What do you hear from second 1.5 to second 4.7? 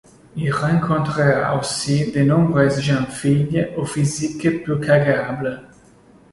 aussi de nombreuses jeunes filles au physique